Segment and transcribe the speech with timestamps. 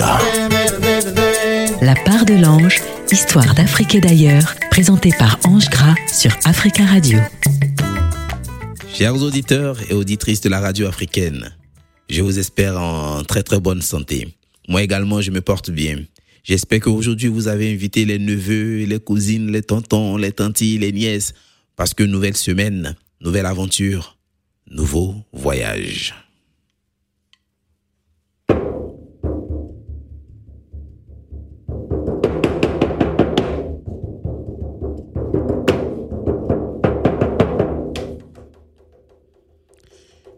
[0.00, 0.18] Africa.
[1.82, 7.18] La part de l'ange, histoire d'Afrique et d'ailleurs, présentée par Ange Gras sur Africa Radio.
[8.92, 11.54] Chers auditeurs et auditrices de la radio africaine,
[12.10, 14.34] je vous espère en très très bonne santé.
[14.68, 15.98] Moi également, je me porte bien.
[16.44, 21.34] J'espère qu'aujourd'hui vous avez invité les neveux, les cousines, les tontons, les tantilles, les nièces,
[21.74, 24.16] parce que nouvelle semaine, nouvelle aventure,
[24.70, 26.25] nouveau voyage.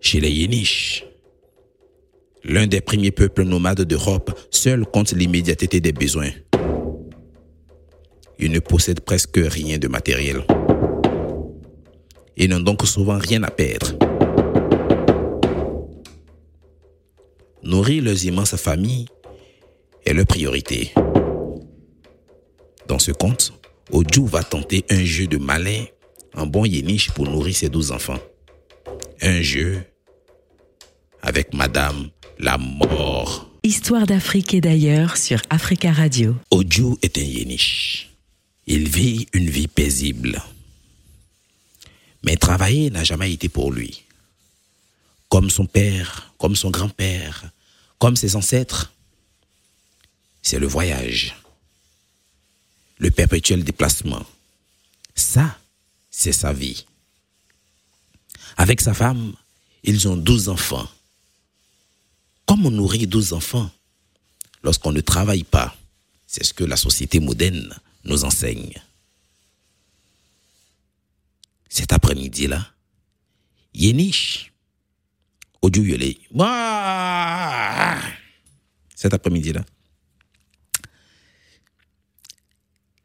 [0.01, 1.05] Chez les Yéniches,
[2.45, 6.31] l'un des premiers peuples nomades d'Europe, seul compte l'immédiateté des besoins.
[8.39, 10.45] Ils ne possèdent presque rien de matériel.
[12.37, 13.93] Ils n'ont donc souvent rien à perdre.
[17.65, 19.07] Nourrir leurs immenses familles
[20.07, 20.93] est leur priorité.
[22.87, 23.53] Dans ce conte,
[23.91, 25.85] Oju va tenter un jeu de malin
[26.35, 28.19] en bon yéniche pour nourrir ses douze enfants.
[29.21, 29.83] Un jeu
[31.23, 33.51] avec Madame la mort.
[33.65, 36.37] Histoire d'Afrique et d'ailleurs sur Africa Radio.
[36.53, 38.11] Oju est un yéniche.
[38.69, 40.41] Il vit une vie paisible.
[42.23, 44.05] Mais travailler n'a jamais été pour lui.
[45.29, 47.51] Comme son père, comme son grand-père,
[47.99, 48.93] comme ses ancêtres,
[50.43, 51.35] c'est le voyage,
[52.99, 54.25] le perpétuel déplacement.
[55.17, 55.59] Ça,
[56.09, 56.85] c'est sa vie.
[58.59, 59.35] Avec sa femme,
[59.85, 60.89] ils ont douze enfants.
[62.45, 63.71] Comme on nourrit douze enfants
[64.65, 65.77] lorsqu'on ne travaille pas
[66.27, 68.75] C'est ce que la société moderne nous enseigne.
[71.69, 72.73] Cet après-midi-là,
[73.75, 74.53] Yéniche,
[75.63, 76.19] Audio Yolé,
[78.95, 79.65] cet après-midi-là,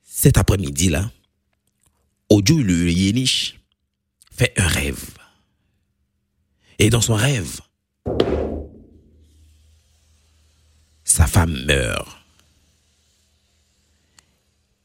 [0.03, 1.11] cet après-midi-là,
[2.29, 3.59] Audio Yéniche
[4.31, 5.22] fait un rêve.
[6.79, 7.59] Et dans son rêve,
[11.03, 12.07] sa femme meurt.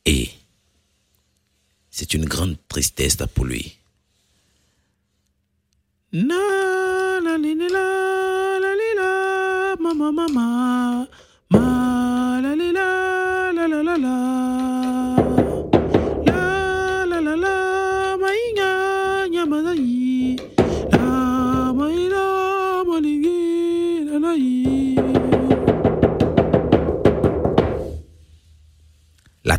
[0.04, 0.30] Et
[1.90, 3.78] c'est une grande tristesse pour lui.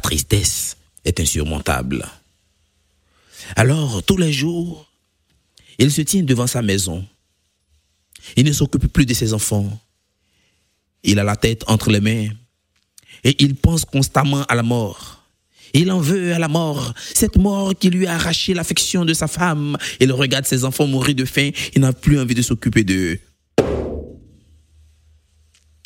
[0.09, 0.75] Tristesse
[1.05, 2.03] est insurmontable.
[3.55, 4.89] Alors, tous les jours,
[5.77, 7.05] il se tient devant sa maison.
[8.35, 9.69] Il ne s'occupe plus de ses enfants.
[11.03, 12.29] Il a la tête entre les mains
[13.23, 15.23] et il pense constamment à la mort.
[15.75, 19.27] Il en veut à la mort, cette mort qui lui a arraché l'affection de sa
[19.27, 19.77] femme.
[19.99, 21.51] Il regarde ses enfants mourir de faim.
[21.75, 23.19] Il n'a plus envie de s'occuper d'eux.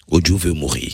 [0.07, 0.93] Ojo veut mourir.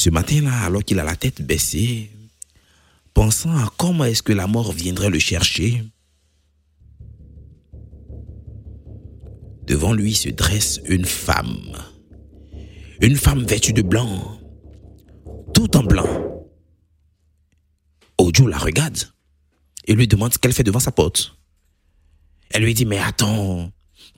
[0.00, 2.10] Ce matin-là, alors qu'il a la tête baissée,
[3.12, 5.84] pensant à comment est-ce que la mort viendrait le chercher,
[9.66, 11.76] devant lui se dresse une femme.
[13.02, 14.40] Une femme vêtue de blanc,
[15.52, 16.08] tout en blanc.
[18.16, 19.00] Ojo la regarde
[19.84, 21.36] et lui demande ce qu'elle fait devant sa porte.
[22.48, 23.70] Elle lui dit, mais attends,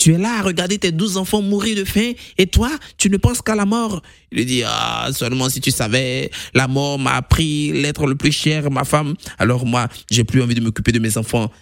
[0.02, 2.68] tu es là à regarder tes douze enfants mourir de faim et toi,
[2.98, 4.02] tu ne penses qu'à la mort.
[4.32, 8.32] Il lui dit, ah, seulement si tu savais, la mort m'a appris l'être le plus
[8.32, 9.14] cher, ma femme.
[9.38, 11.52] Alors moi, j'ai plus envie de m'occuper de mes enfants.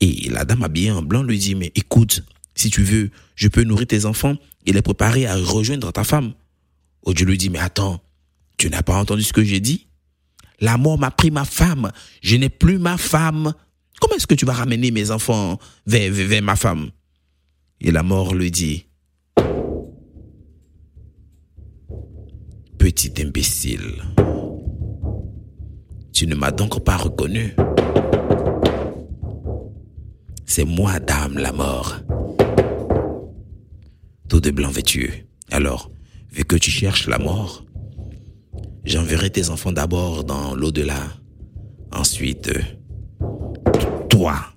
[0.00, 2.24] Et la dame habillée en blanc lui dit, mais écoute,
[2.56, 4.34] si tu veux, je peux nourrir tes enfants
[4.66, 6.32] et les préparer à rejoindre ta femme.
[7.04, 8.02] Odio lui dit, mais attends,
[8.58, 9.86] tu n'as pas entendu ce que j'ai dit?
[10.58, 13.54] La mort m'a pris ma femme, je n'ai plus ma femme.
[14.00, 15.56] Comment est-ce que tu vas ramener mes enfants
[15.86, 16.90] vers, vers, vers ma femme?
[17.80, 18.86] Et la mort lui dit,
[22.78, 24.02] Petit imbécile,
[26.12, 27.54] tu ne m'as donc pas reconnu.
[30.44, 31.96] C'est moi, dame, la mort.
[34.28, 35.26] Tout de blanc vêtu.
[35.50, 35.90] Alors,
[36.30, 37.64] vu que tu cherches la mort,
[38.84, 41.00] j'enverrai tes enfants d'abord dans l'au-delà.
[41.92, 42.50] Ensuite,
[44.10, 44.49] toi.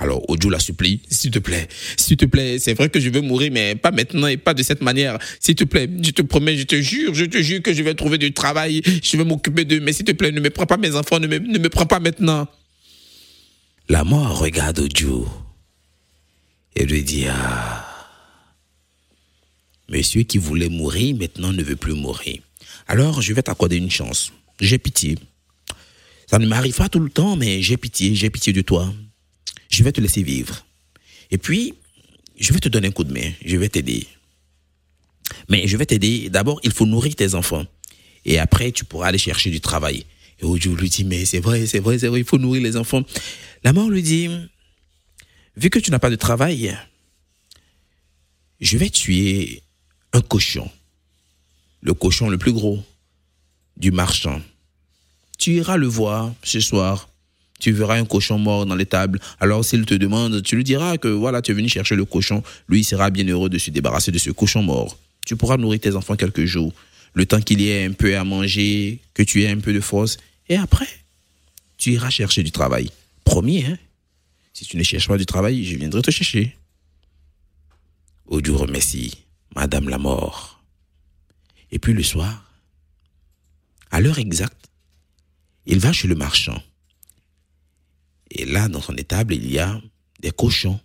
[0.00, 1.66] Alors, Ojo la supplie, s'il te plaît,
[1.96, 4.62] s'il te plaît, c'est vrai que je veux mourir, mais pas maintenant et pas de
[4.62, 5.18] cette manière.
[5.40, 7.94] S'il te plaît, je te promets, je te jure, je te jure que je vais
[7.94, 10.76] trouver du travail, je vais m'occuper d'eux, mais s'il te plaît, ne me prends pas
[10.76, 12.46] mes enfants, ne me, ne me prends pas maintenant.
[13.88, 15.28] La mort regarde Ojo
[16.76, 17.84] et lui dit, ah,
[19.88, 22.40] Monsieur qui voulait mourir, maintenant ne veut plus mourir.
[22.86, 24.32] Alors, je vais t'accorder une chance.
[24.60, 25.18] J'ai pitié.
[26.26, 28.92] Ça ne m'arrive pas tout le temps, mais j'ai pitié, j'ai pitié de toi.
[29.68, 30.64] Je vais te laisser vivre.
[31.30, 31.74] Et puis,
[32.38, 33.32] je vais te donner un coup de main.
[33.44, 34.06] Je vais t'aider.
[35.48, 36.30] Mais je vais t'aider.
[36.30, 37.66] D'abord, il faut nourrir tes enfants.
[38.24, 40.04] Et après, tu pourras aller chercher du travail.
[40.40, 42.76] Et Ojo lui dit, mais c'est vrai, c'est vrai, c'est vrai, il faut nourrir les
[42.76, 43.02] enfants.
[43.64, 44.28] La mort lui dit,
[45.56, 46.76] vu que tu n'as pas de travail,
[48.60, 49.62] je vais tuer
[50.12, 50.70] un cochon.
[51.80, 52.82] Le cochon le plus gros
[53.76, 54.40] du marchand.
[55.38, 57.07] Tu iras le voir ce soir.
[57.58, 59.20] Tu verras un cochon mort dans les tables.
[59.40, 62.42] Alors s'il te demande, tu lui diras que voilà, tu es venu chercher le cochon.
[62.68, 64.96] Lui, sera bien heureux de se débarrasser de ce cochon mort.
[65.26, 66.72] Tu pourras nourrir tes enfants quelques jours.
[67.14, 69.80] Le temps qu'il y ait un peu à manger, que tu aies un peu de
[69.80, 70.18] force.
[70.48, 70.88] Et après,
[71.76, 72.90] tu iras chercher du travail.
[73.24, 73.76] Promis, hein.
[74.52, 76.56] Si tu ne cherches pas du travail, je viendrai te chercher.
[78.30, 79.18] Dieu remercie
[79.54, 80.62] Madame la mort.
[81.70, 82.44] Et puis le soir,
[83.90, 84.68] à l'heure exacte,
[85.66, 86.62] il va chez le marchand.
[88.38, 89.80] Et là, dans son étable, il y a
[90.20, 90.78] des cochons.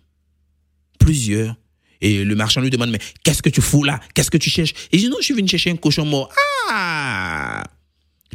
[0.98, 1.56] Plusieurs.
[2.00, 4.00] Et le marchand lui demande, mais qu'est-ce que tu fous là?
[4.12, 4.72] Qu'est-ce que tu cherches?
[4.90, 6.30] Et il dit, non, je suis venu chercher un cochon mort.
[6.70, 7.62] Ah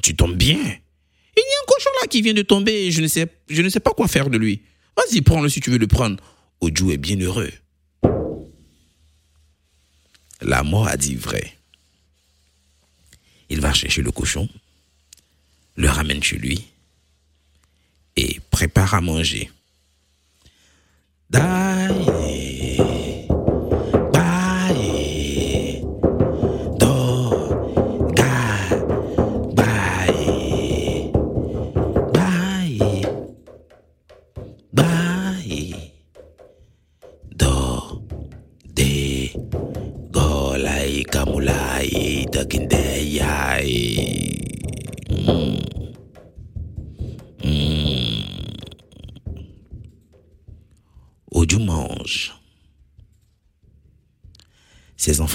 [0.02, 0.58] Tu tombes bien.
[0.58, 3.70] Il y a un cochon là qui vient de tomber je ne sais, je ne
[3.70, 4.62] sais pas quoi faire de lui.
[4.96, 6.18] Vas-y, prends-le si tu veux le prendre.
[6.62, 7.52] Oju est bien heureux.
[10.42, 11.58] La mort a dit vrai.
[13.50, 14.48] Il va chercher le cochon,
[15.76, 16.66] le ramène chez lui
[18.60, 19.50] prépare à manger.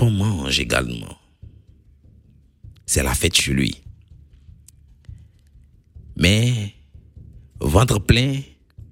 [0.04, 1.16] Enfants mangent également.
[2.86, 3.76] C'est la fête chez lui.
[6.16, 6.74] Mais,
[7.60, 8.40] ventre plein,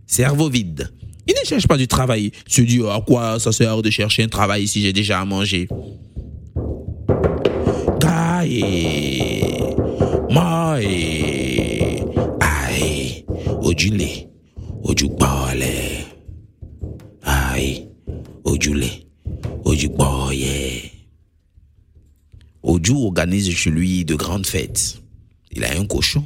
[0.06, 0.92] cerveau vide.
[1.26, 2.32] Il ne cherche pas du travail.
[2.46, 5.24] Il se dit, à quoi ça sert de chercher un travail si j'ai déjà à
[5.24, 5.68] manger
[12.34, 13.24] Aïe,
[13.62, 14.02] ojule,
[14.82, 15.64] ojugbole,
[22.82, 25.00] Oju organise chez lui de grandes fêtes.
[25.52, 26.24] Il a un cochon.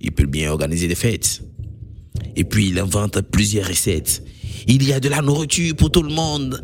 [0.00, 1.42] Il peut bien organiser des fêtes.
[2.36, 4.22] Et puis il invente plusieurs recettes.
[4.66, 6.62] Il y a de la nourriture pour tout le monde.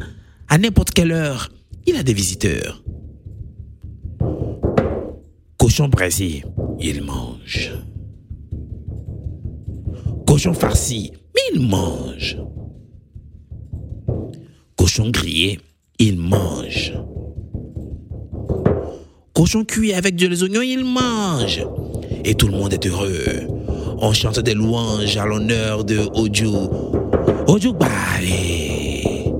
[0.49, 1.51] À n'importe quelle heure,
[1.87, 2.85] il a des visiteurs
[5.75, 6.45] cochon braisé,
[6.79, 7.73] il mange.
[10.25, 11.11] Cochon farci,
[11.51, 12.37] il mange.
[14.77, 15.59] Cochon grillé,
[15.99, 16.93] il mange.
[19.35, 21.67] Cochon cuit avec de oignons, il mange.
[22.25, 23.49] Et tout le monde est heureux.
[23.99, 26.47] On chante des louanges à l'honneur de Oju.
[27.49, 29.33] Oju Bae.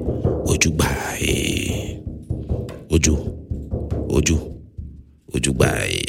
[0.47, 2.03] Oju Bae.
[2.91, 3.13] Oju.
[4.09, 4.37] Oju.
[5.33, 6.03] Oju Bae.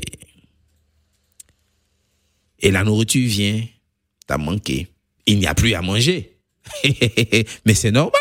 [2.59, 3.61] Et la nourriture vient,
[4.25, 4.87] t'as manqué.
[5.27, 6.39] Il n'y a plus à manger.
[7.65, 8.19] Mais c'est normal.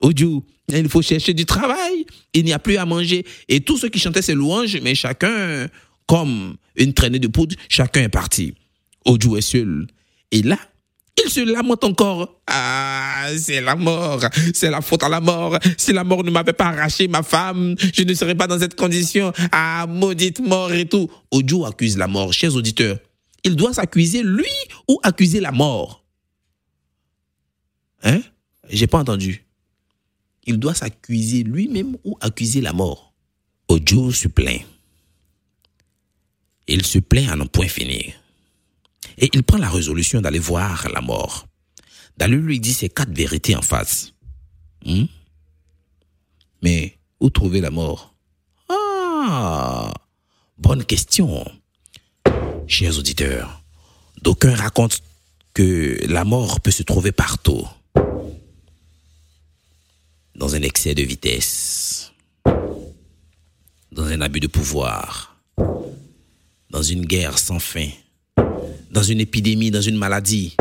[0.00, 0.42] Oju,
[0.78, 2.06] il faut chercher du travail.
[2.32, 3.24] Il n'y a plus à manger.
[3.48, 5.68] Et tous ceux qui chantaient ces louanges, mais chacun,
[6.06, 8.54] comme une traînée de poudre, chacun est parti.
[9.04, 9.86] Oju est seul.
[10.30, 10.58] Et là,
[11.22, 12.40] il se lamente encore.
[12.46, 14.20] Ah, c'est la mort.
[14.54, 15.58] C'est la faute à la mort.
[15.76, 18.74] Si la mort ne m'avait pas arraché ma femme, je ne serais pas dans cette
[18.76, 19.32] condition.
[19.52, 21.10] Ah, maudite mort et tout.
[21.30, 22.32] Oju accuse la mort.
[22.32, 22.98] Chers auditeurs,
[23.44, 24.44] il doit s'accuser lui
[24.88, 26.04] ou accuser la mort?
[28.02, 28.20] Hein?
[28.70, 29.44] J'ai pas entendu.
[30.44, 33.12] Il doit s'accuser lui-même ou accuser la mort.
[33.68, 34.62] Ojo se plaint.
[36.66, 38.14] Il se plaint à n'en point finir.
[39.18, 41.46] Et il prend la résolution d'aller voir la mort.
[42.16, 44.12] D'aller lui dire ses quatre vérités en face.
[44.84, 45.04] Hmm?
[46.62, 48.14] Mais où trouver la mort?
[48.68, 49.92] Ah
[50.58, 51.44] Bonne question
[52.70, 53.62] chers auditeurs,
[54.22, 54.96] d'aucuns racontent
[55.54, 57.66] que la mort peut se trouver partout.
[60.40, 62.12] Dans un excès de vitesse,
[63.92, 65.36] dans un abus de pouvoir,
[66.70, 67.90] dans une guerre sans fin,
[68.90, 70.56] dans une épidémie, dans une maladie,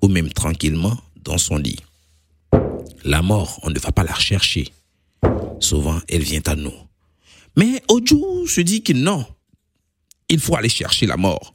[0.00, 1.76] ou même tranquillement dans son lit.
[3.04, 4.68] La mort, on ne va pas la rechercher.
[5.60, 6.72] Souvent, elle vient à nous.
[7.54, 9.26] Mais Oju se dit que non,
[10.30, 11.54] il faut aller chercher la mort.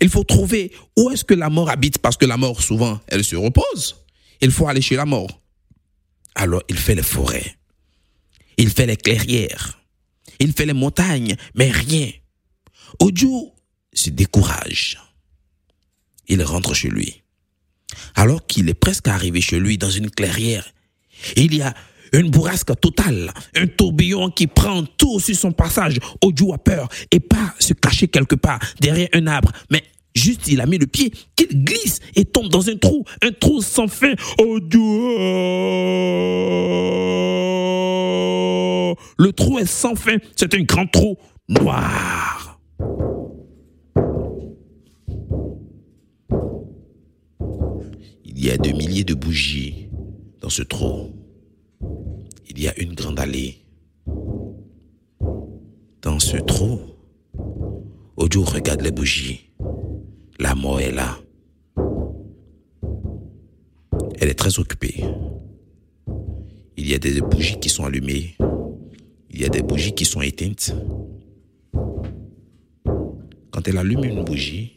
[0.00, 3.24] Il faut trouver où est-ce que la mort habite, parce que la mort, souvent, elle
[3.24, 3.96] se repose.
[4.40, 5.40] Il faut aller chez la mort.
[6.36, 7.56] Alors, il fait les forêts.
[8.58, 9.80] Il fait les clairières.
[10.38, 12.10] Il fait les montagnes, mais rien.
[13.00, 13.50] Oju
[13.92, 14.98] se décourage.
[16.28, 17.22] Il rentre chez lui.
[18.14, 20.66] Alors qu'il est presque arrivé chez lui dans une clairière,
[21.36, 21.74] il y a
[22.12, 25.98] une bourrasque totale, un tourbillon qui prend tout sur son passage.
[26.22, 29.84] Oju a peur et pas se cacher quelque part derrière un arbre, mais
[30.16, 33.60] juste il a mis le pied qu'il glisse et tombe dans un trou, un trou
[33.60, 34.14] sans fin.
[34.38, 34.78] Oju,
[39.18, 41.16] le trou est sans fin, c'est un grand trou
[41.48, 42.60] noir.
[48.24, 49.88] Il y a des milliers de bougies
[50.40, 51.10] dans ce trou.
[52.48, 53.56] Il y a une grande allée.
[56.02, 56.80] Dans ce trou,
[58.16, 59.45] Ojo regarde les bougies.
[60.38, 61.18] La mort est là.
[64.18, 65.04] Elle est très occupée.
[66.76, 68.36] Il y a des bougies qui sont allumées.
[69.30, 70.74] Il y a des bougies qui sont éteintes.
[73.50, 74.72] Quand elle allume une bougie,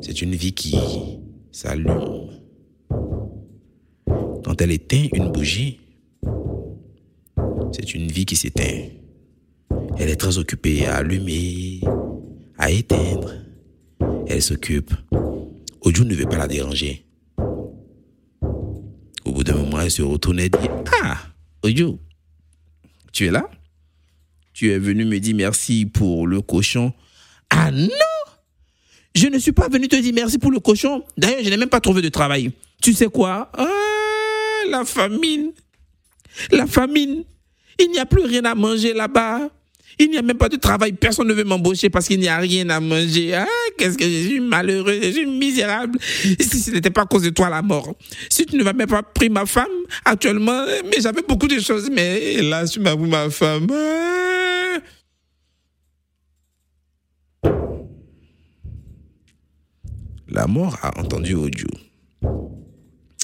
[0.00, 0.76] c'est une vie qui
[1.52, 2.28] s'allume.
[4.44, 5.80] Quand elle éteint une bougie,
[7.72, 8.88] c'est une vie qui s'éteint.
[9.98, 11.80] Elle est très occupée à allumer,
[12.58, 13.32] à éteindre.
[14.26, 14.92] Elle s'occupe.
[15.82, 17.04] Oju ne veut pas la déranger.
[19.24, 20.58] Au bout d'un moment, elle se retourne et dit
[21.02, 21.18] Ah,
[21.62, 21.96] Oju,
[23.12, 23.48] tu es là?
[24.52, 26.92] Tu es venu me dire merci pour le cochon.
[27.50, 27.88] Ah non
[29.14, 31.04] Je ne suis pas venu te dire merci pour le cochon.
[31.16, 32.52] D'ailleurs, je n'ai même pas trouvé de travail.
[32.80, 33.50] Tu sais quoi?
[33.56, 33.68] Ah,
[34.68, 35.52] la famine.
[36.50, 37.24] La famine.
[37.78, 39.48] Il n'y a plus rien à manger là-bas.
[39.98, 40.92] Il n'y a même pas de travail.
[40.92, 43.34] Personne ne veut m'embaucher parce qu'il n'y a rien à manger.
[43.34, 43.46] Ah,
[43.78, 45.98] qu'est-ce que je suis malheureux, je suis misérable.
[46.40, 47.94] Si ce n'était pas à cause de toi la mort.
[48.30, 49.66] Si tu ne même pas pris ma femme
[50.04, 53.66] actuellement, mais j'avais beaucoup de choses, mais là, tu m'as ma femme.
[53.70, 54.78] Ah.
[60.28, 61.68] La mort a entendu audio.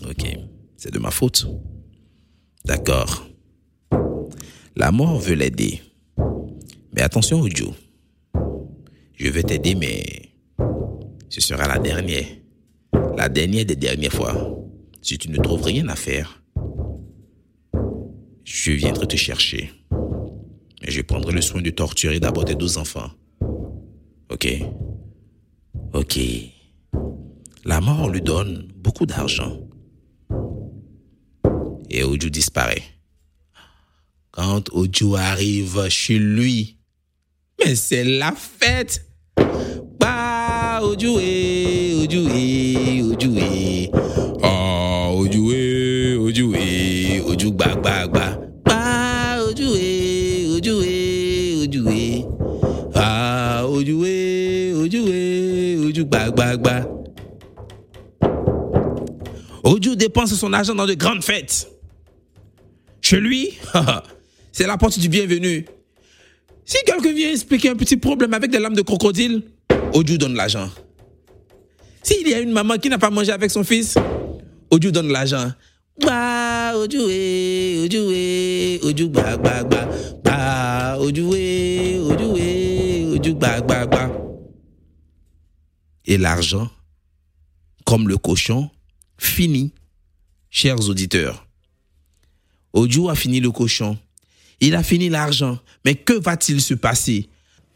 [0.06, 0.26] Ok,
[0.76, 1.46] c'est de ma faute.
[2.66, 3.26] D'accord.
[4.76, 5.80] La mort veut l'aider.
[6.94, 7.74] Mais attention, Ojo.
[9.14, 10.30] Je vais t'aider, mais
[11.28, 12.26] ce sera la dernière.
[13.16, 14.54] La dernière des dernières fois.
[15.02, 16.42] Si tu ne trouves rien à faire,
[18.44, 19.70] je viendrai te chercher.
[20.82, 23.10] Mais je prendrai le soin de torturer d'abord tes deux enfants.
[24.30, 24.46] Ok?
[25.94, 26.18] Ok.
[27.64, 29.58] La mort lui donne beaucoup d'argent.
[31.90, 32.82] Et Ojo disparaît.
[34.30, 36.77] Quand Ojo arrive chez lui,
[37.58, 39.04] mais c'est la fête.
[40.00, 43.90] Bah, Ojué, Ojué, Ojué.
[44.42, 48.40] Ah, Ojué, Ojué, Oju gba gba gba.
[48.64, 52.24] Bah, Ojué, Ojué, Ojué.
[52.94, 56.86] Ah, Ojué, Ojué, Oju gba gba gba.
[59.64, 61.68] Oju dépense son argent dans de grandes fêtes.
[63.00, 63.58] Chez lui,
[64.52, 65.66] c'est la porte du bienvenu.
[66.68, 69.42] Si quelqu'un vient expliquer un petit problème avec des lames de crocodile,
[69.94, 70.68] Oju donne l'argent.
[72.02, 73.94] S'il y a une maman qui n'a pas mangé avec son fils,
[74.70, 75.50] Oju donne l'argent.
[76.04, 76.74] Bah,
[83.86, 84.10] bah.
[86.04, 86.68] Et l'argent,
[87.86, 88.68] comme le cochon,
[89.16, 89.72] finit,
[90.50, 91.46] chers auditeurs.
[92.74, 93.96] Oju a fini le cochon.
[94.60, 95.58] Il a fini l'argent.
[95.84, 97.28] Mais que va-t-il se passer?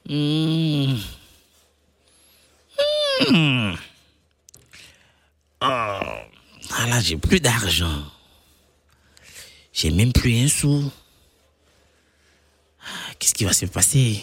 [0.09, 0.87] Oh.
[5.61, 8.03] Ah là, j'ai plus d'argent.
[9.73, 10.91] J'ai même plus un sou.
[13.19, 14.23] Qu'est-ce qui va se passer?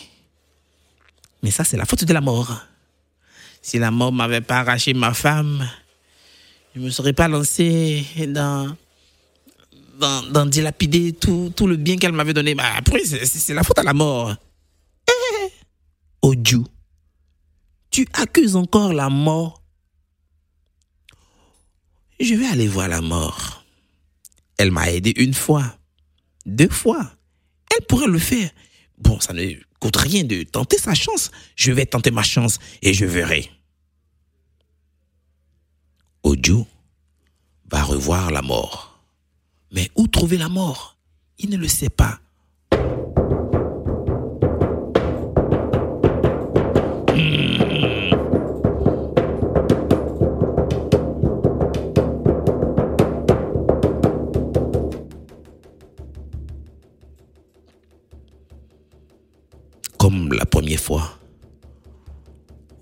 [1.42, 2.62] Mais ça, c'est la faute de la mort.
[3.62, 5.70] Si la mort m'avait pas arraché ma femme,
[6.76, 8.76] je ne me serais pas lancé dans
[10.00, 12.56] dans dilapider tout, tout le bien qu'elle m'avait donné.
[12.56, 14.36] Bah, après, c'est la faute à la mort.
[15.08, 15.50] Eh,
[16.22, 16.64] Oju,
[17.92, 19.62] tu accuses encore la mort.
[22.20, 23.64] Je vais aller voir la mort.
[24.58, 25.78] Elle m'a aidé une fois,
[26.46, 27.14] deux fois.
[27.72, 28.50] Elle pourrait le faire.
[28.98, 31.32] Bon, ça ne coûte rien de tenter sa chance.
[31.56, 33.50] Je vais tenter ma chance et je verrai.
[36.24, 36.66] Oju
[37.72, 38.89] va revoir la mort.
[39.72, 40.98] Mais où trouver la mort?
[41.38, 42.20] Il ne le sait pas.
[59.98, 61.20] Comme la première fois,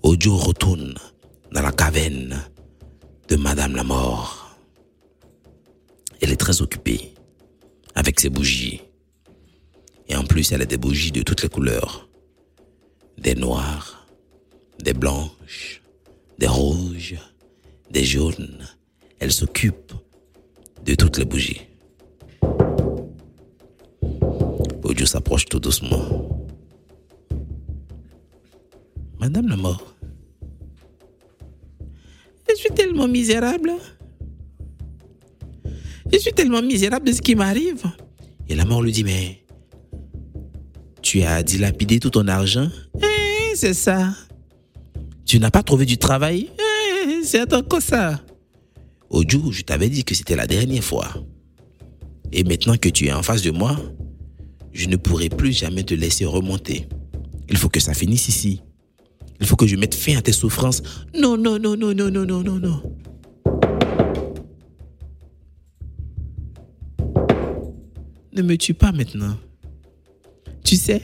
[0.02, 0.94] Ojo retourne
[1.52, 2.44] dans la caverne
[3.28, 4.37] de Madame la Mort.
[6.28, 7.14] Elle est très occupée
[7.94, 8.82] avec ses bougies.
[10.08, 12.06] Et en plus, elle a des bougies de toutes les couleurs.
[13.16, 14.06] Des noires,
[14.78, 15.80] des blanches,
[16.38, 17.16] des rouges,
[17.90, 18.68] des jaunes.
[19.20, 19.94] Elle s'occupe
[20.84, 21.62] de toutes les bougies.
[24.82, 26.46] Ojo s'approche tout doucement.
[29.18, 29.94] Madame la mort,
[32.50, 33.72] je suis tellement misérable.
[36.12, 37.84] Je suis tellement misérable de ce qui m'arrive.
[38.48, 39.44] Et la mort lui dit, mais
[41.02, 42.68] tu as dilapidé tout ton argent
[43.02, 44.14] Eh, c'est ça.
[45.26, 48.20] Tu n'as pas trouvé du travail Eh, c'est encore ça.
[49.10, 51.08] Ojo, je t'avais dit que c'était la dernière fois.
[52.32, 53.76] Et maintenant que tu es en face de moi,
[54.72, 56.88] je ne pourrai plus jamais te laisser remonter.
[57.50, 58.60] Il faut que ça finisse ici.
[59.40, 60.82] Il faut que je mette fin à tes souffrances.
[61.14, 62.82] Non, non, non, non, non, non, non, non, non.
[68.38, 69.36] Ne me tue pas maintenant.
[70.64, 71.02] Tu sais,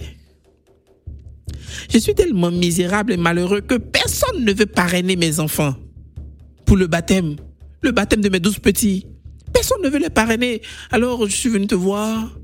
[1.92, 5.74] je suis tellement misérable et malheureux que personne ne veut parrainer mes enfants
[6.64, 7.34] pour le baptême,
[7.80, 9.08] le baptême de mes douze petits.
[9.52, 10.62] Personne ne veut les parrainer.
[10.92, 12.38] Alors je suis venu te voir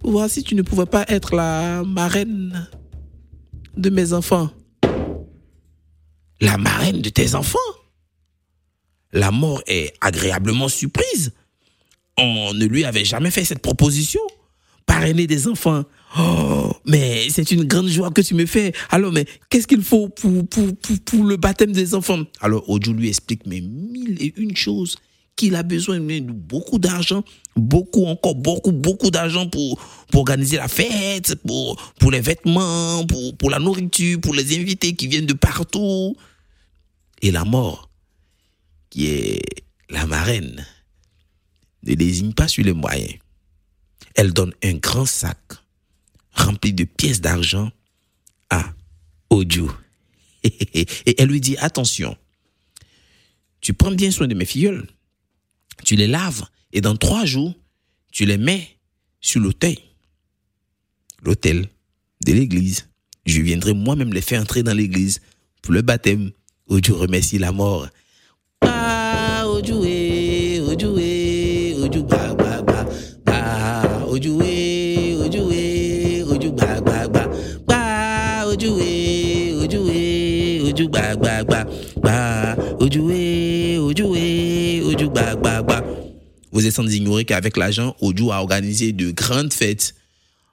[0.00, 2.68] pour voir si tu ne pouvais pas être la marraine
[3.78, 4.50] de mes enfants.
[6.42, 7.58] La marraine de tes enfants
[9.14, 11.32] La mort est agréablement surprise.
[12.18, 14.20] On ne lui avait jamais fait cette proposition.
[14.86, 15.84] Parrainer des enfants.
[16.18, 18.72] Oh, mais c'est une grande joie que tu me fais.
[18.90, 22.22] Alors, mais qu'est-ce qu'il faut pour, pour, pour, pour, le baptême des enfants?
[22.40, 24.96] Alors, Ojo lui explique, mais mille et une choses
[25.34, 27.22] qu'il a besoin de beaucoup d'argent,
[27.56, 29.78] beaucoup, encore beaucoup, beaucoup d'argent pour,
[30.10, 34.94] pour organiser la fête, pour, pour les vêtements, pour, pour la nourriture, pour les invités
[34.94, 36.16] qui viennent de partout.
[37.20, 37.90] Et la mort,
[38.88, 39.42] qui est
[39.90, 40.64] la marraine,
[41.82, 43.14] ne désigne pas sur les moyens.
[44.14, 45.38] Elle donne un grand sac
[46.32, 47.70] rempli de pièces d'argent
[48.50, 48.74] à
[49.30, 49.70] Ojo.
[50.44, 52.16] Et elle lui dit, attention,
[53.60, 54.86] tu prends bien soin de mes filleuls,
[55.84, 57.54] tu les laves et dans trois jours,
[58.12, 58.78] tu les mets
[59.20, 59.76] sur l'autel.
[61.22, 61.68] L'autel
[62.24, 62.88] de l'église.
[63.24, 65.20] Je viendrai moi-même les faire entrer dans l'église
[65.62, 66.30] pour le baptême.
[66.68, 67.88] Ojo remercie la mort.
[68.60, 70.60] Ah, Ojo, eh,
[86.52, 89.94] vous êtes sans ignorer qu'avec l'agent, Oju a organisé de grandes fêtes.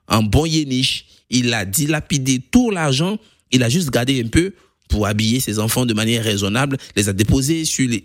[0.07, 3.17] Un bon yéniche, il a dilapidé tout l'argent,
[3.51, 4.53] il a juste gardé un peu
[4.89, 8.03] pour habiller ses enfants de manière raisonnable, les a déposés sur les,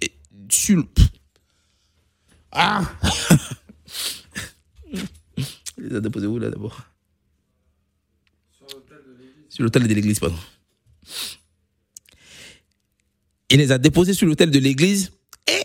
[0.49, 0.85] sur,
[2.51, 2.83] ah
[5.77, 6.81] Il les a déposés où là d'abord?
[9.49, 10.39] Sur l'hôtel de l'église, pardon.
[13.51, 15.11] Il les a déposés sur l'hôtel de l'église
[15.47, 15.65] et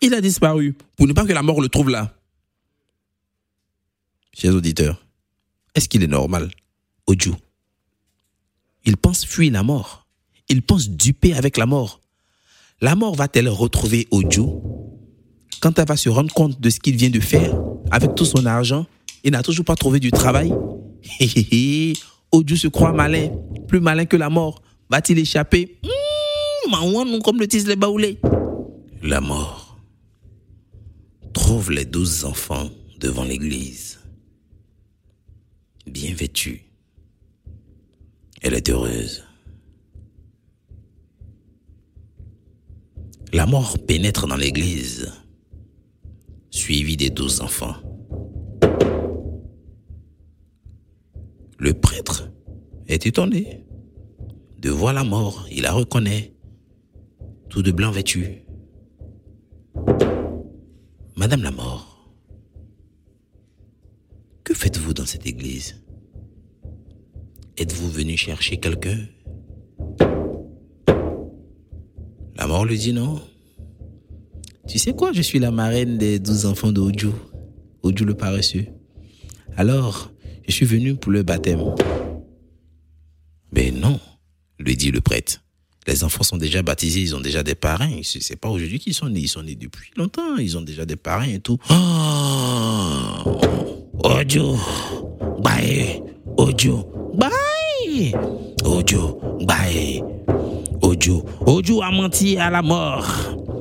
[0.00, 2.16] il a disparu pour ne pas que la mort le trouve là.
[4.34, 5.04] Chers auditeurs,
[5.74, 6.50] est-ce qu'il est normal,
[7.06, 7.36] Ojo
[8.84, 10.06] Il pense fuir la mort.
[10.48, 12.00] Il pense duper avec la mort.
[12.80, 14.91] La mort va-t-elle retrouver Ojo
[15.62, 17.54] quand elle va se rendre compte de ce qu'il vient de faire
[17.90, 18.84] avec tout son argent
[19.24, 20.52] Il n'a toujours pas trouvé du travail.
[22.32, 23.30] Ojo se croit malin,
[23.68, 24.60] plus malin que la mort.
[24.90, 25.78] Va-t-il échapper?
[25.84, 28.18] Mmh, comme le disent les baoulés.
[29.02, 29.78] La mort
[31.32, 34.00] trouve les douze enfants devant l'église,
[35.86, 36.62] bien vêtus.
[38.42, 39.24] Elle est heureuse.
[43.32, 45.10] La mort pénètre dans l'église,
[46.52, 47.74] suivie des douze enfants.
[51.58, 52.30] Le prêtre
[52.86, 53.64] est étonné
[54.58, 55.46] de voir la mort.
[55.50, 56.34] Il la reconnaît,
[57.48, 58.44] tout de blanc vêtu.
[61.16, 62.12] Madame la mort,
[64.44, 65.82] que faites-vous dans cette église?
[67.56, 68.98] Êtes-vous venu chercher quelqu'un?
[72.36, 73.20] La mort lui dit non.
[74.72, 77.08] Tu sais quoi, je suis la marraine des douze enfants d'Oju.
[77.82, 78.64] Oju le paresseux.
[79.54, 80.10] Alors,
[80.48, 81.60] je suis venu pour le baptême.
[83.52, 84.00] Ben non,
[84.58, 85.42] lui dit le prêtre.
[85.86, 88.00] Les enfants sont déjà baptisés, ils ont déjà des parrains.
[88.02, 90.38] C'est pas aujourd'hui qu'ils sont nés, ils sont nés depuis longtemps.
[90.38, 91.58] Ils ont déjà des parrains et tout.
[91.68, 93.40] Oh,
[94.04, 94.56] Ojo,
[95.42, 96.02] bye,
[96.38, 98.14] Ojo, bye.
[98.64, 100.02] Ojo, bye.
[100.80, 101.26] Ojo.
[101.44, 103.51] Ojo a menti à la mort.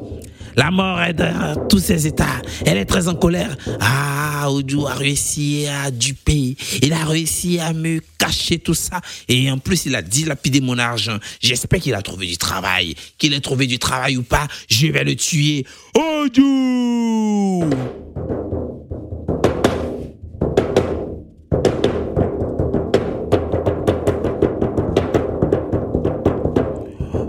[0.55, 2.41] La mort est dans tous ses états.
[2.65, 3.55] Elle est très en colère.
[3.79, 6.55] Ah, Ojo a réussi à duper.
[6.81, 9.01] Il a réussi à me cacher tout ça.
[9.27, 11.17] Et en plus, il a dilapidé mon argent.
[11.41, 12.95] J'espère qu'il a trouvé du travail.
[13.17, 15.65] Qu'il ait trouvé du travail ou pas, je vais le tuer.
[15.95, 17.69] Ojo!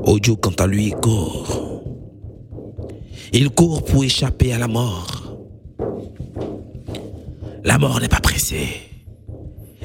[0.04, 1.71] Ojo, quant à lui, court.
[3.34, 5.38] Il court pour échapper à la mort.
[7.64, 8.68] La mort n'est pas pressée.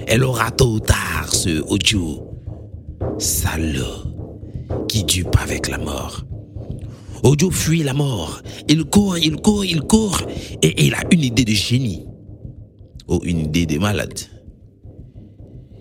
[0.06, 2.30] Elle aura tôt ou tard ce Ojo,
[3.18, 6.26] salaud, qui dupe avec la mort.
[7.24, 8.42] Ojo fuit la mort.
[8.68, 10.22] Il court, il court, il court.
[10.62, 12.06] Et il a une idée de génie.
[13.08, 14.20] Ou une idée de malade.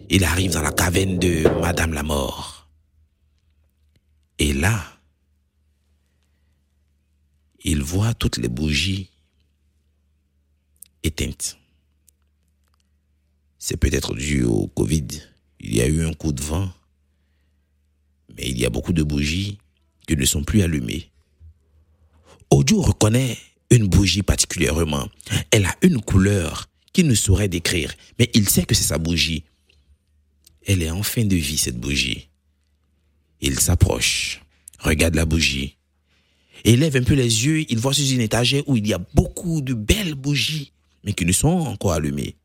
[0.08, 2.68] Il arrive dans la caverne de Madame la Mort.
[4.38, 4.95] Et là,
[7.66, 9.10] il voit toutes les bougies
[11.02, 11.58] éteintes.
[13.58, 15.08] C'est peut-être dû au Covid.
[15.58, 16.70] Il y a eu un coup de vent.
[18.36, 19.58] Mais il y a beaucoup de bougies
[20.06, 21.10] qui ne sont plus allumées.
[22.50, 23.36] Ojo reconnaît
[23.70, 25.08] une bougie particulièrement.
[25.50, 29.42] Elle a une couleur qu'il ne saurait décrire, mais il sait que c'est sa bougie.
[30.64, 32.28] Elle est en fin de vie, cette bougie.
[33.40, 34.40] Il s'approche,
[34.78, 35.75] regarde la bougie,
[36.64, 39.00] et lève un peu les yeux, il voit sur une étagère où il y a
[39.14, 40.72] beaucoup de belles bougies,
[41.04, 42.36] mais qui ne sont encore allumées.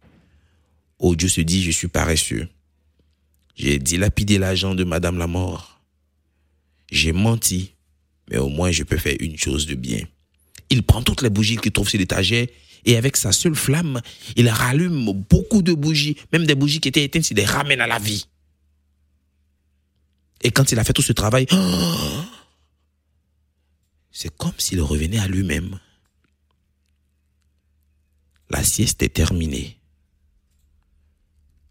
[0.99, 2.47] Ojo se dit, je suis paresseux.
[3.55, 5.81] J'ai dilapidé l'argent de Madame la mort.
[6.91, 7.73] J'ai menti,
[8.29, 10.01] mais au moins je peux faire une chose de bien.
[10.69, 12.47] Il prend toutes les bougies qu'il trouve sur l'étagère
[12.85, 14.01] et avec sa seule flamme,
[14.35, 17.87] il rallume beaucoup de bougies, même des bougies qui étaient éteintes, il les ramène à
[17.87, 18.25] la vie.
[20.43, 21.45] Et quand il a fait tout ce travail,
[24.11, 25.79] c'est comme s'il revenait à lui-même.
[28.49, 29.77] La sieste est terminée.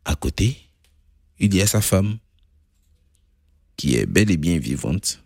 [0.04, 0.56] À côté,
[1.38, 2.18] il y a sa femme,
[3.76, 5.22] qui est bel et bien vivante.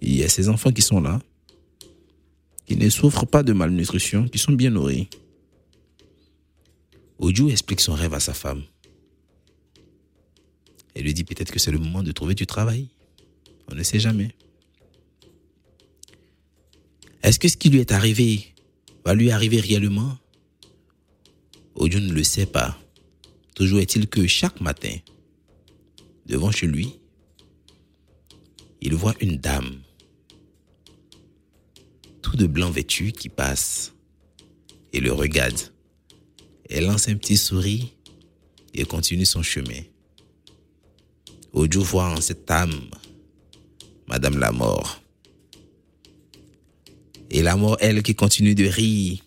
[0.00, 1.20] Il y a ses enfants qui sont là,
[2.66, 5.08] qui ne souffrent pas de malnutrition, qui sont bien nourris.
[7.18, 8.64] Oju explique son rêve à sa femme.
[10.94, 12.88] Elle lui dit peut-être que c'est le moment de trouver du travail.
[13.72, 14.36] On ne sait jamais.
[17.22, 18.52] Est-ce que ce qui lui est arrivé
[19.02, 20.18] va lui arriver réellement?
[21.76, 22.78] Oju ne le sait pas.
[23.54, 24.94] Toujours est-il que chaque matin,
[26.26, 27.00] devant chez lui,
[28.82, 29.80] il voit une dame,
[32.20, 33.94] tout de blanc vêtu, qui passe
[34.92, 35.72] et le regarde.
[36.68, 37.86] Elle lance un petit sourire
[38.74, 39.80] et continue son chemin.
[41.54, 42.90] Ojo voit en cette âme
[44.12, 45.00] Madame la mort.
[47.30, 49.18] Et la mort, elle, qui continue de rire.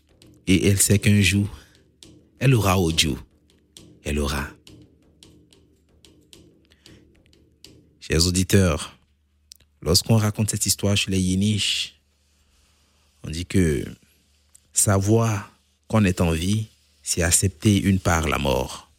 [0.46, 1.50] Et elle sait qu'un jour,
[2.38, 3.18] elle aura Ojo.
[4.04, 4.48] Elle aura.
[8.00, 8.96] Chers auditeurs,
[9.82, 12.00] lorsqu'on raconte cette histoire chez les Yéniches,
[13.24, 13.84] on dit que
[14.72, 15.52] savoir
[15.88, 16.68] qu'on est en vie,
[17.02, 18.92] c'est accepter une part la mort.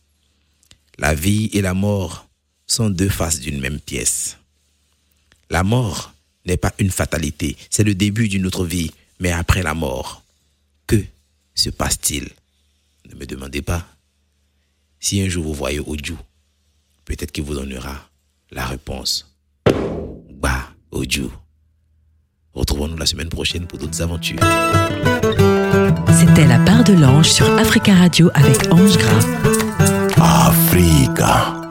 [0.98, 2.28] La vie et la mort
[2.66, 4.38] sont deux faces d'une même pièce.
[5.50, 6.12] La mort
[6.44, 10.22] n'est pas une fatalité, c'est le début d'une autre vie, mais après la mort,
[10.86, 11.02] que
[11.54, 12.28] se passe-t-il?
[13.10, 13.86] Ne me demandez pas.
[15.00, 16.14] Si un jour vous voyez Oju,
[17.04, 18.08] peut-être qu'il vous donnera
[18.50, 19.32] la réponse.
[20.32, 21.28] Bah, Oju.
[22.54, 24.40] Retrouvons-nous la semaine prochaine pour d'autres aventures.
[26.18, 29.26] C'était la part de l'ange sur Africa Radio avec Ange Gras.
[30.16, 31.65] Africa.